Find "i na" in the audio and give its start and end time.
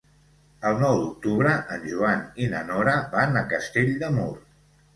2.47-2.63